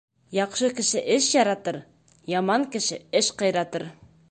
[0.35, 1.77] Яҡшы кеше эш яратыр,
[2.33, 3.89] яман кеше эш ҡыйратыр.